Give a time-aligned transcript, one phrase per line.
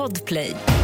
[0.00, 0.79] Podplay.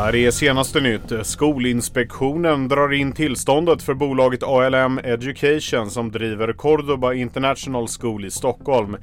[0.00, 1.26] Här är senaste nytt.
[1.26, 8.96] Skolinspektionen drar in tillståndet för bolaget ALM Education som driver Cordoba International School i Stockholm.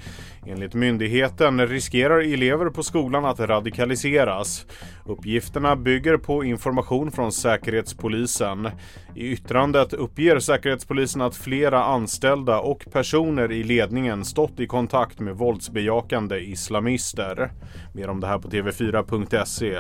[0.47, 4.65] Enligt myndigheten riskerar elever på skolan att radikaliseras.
[5.05, 8.69] Uppgifterna bygger på information från Säkerhetspolisen.
[9.15, 15.35] I yttrandet uppger Säkerhetspolisen att flera anställda och personer i ledningen stått i kontakt med
[15.35, 17.51] våldsbejakande islamister.
[17.93, 19.77] Mer om det här på tv4.se.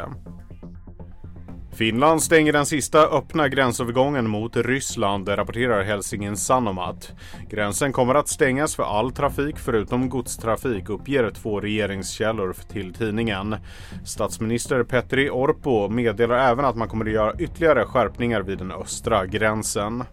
[1.77, 7.11] Finland stänger den sista öppna gränsövergången mot Ryssland, rapporterar Helsingin Sanomat.
[7.49, 13.55] Gränsen kommer att stängas för all trafik förutom godstrafik, uppger två regeringskällor till tidningen.
[14.05, 19.25] Statsminister Petteri Orpo meddelar även att man kommer att göra ytterligare skärpningar vid den östra
[19.25, 20.03] gränsen.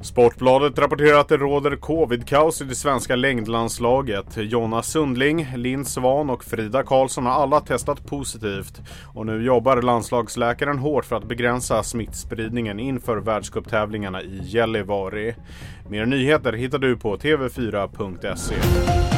[0.00, 4.26] Sportbladet rapporterar att det råder covid-kaos i det svenska längdlandslaget.
[4.36, 8.80] Jonna Sundling, Linn Svan och Frida Karlsson har alla testat positivt.
[9.14, 15.34] Och nu jobbar landslagsläkaren hårt för att begränsa smittspridningen inför världscuptävlingarna i Gällivare.
[15.88, 19.17] Mer nyheter hittar du på tv4.se.